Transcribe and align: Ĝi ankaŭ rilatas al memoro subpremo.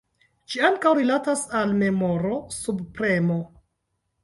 Ĝi 0.53 0.61
ankaŭ 0.69 0.93
rilatas 0.99 1.43
al 1.61 1.77
memoro 1.83 2.33
subpremo. 2.59 3.39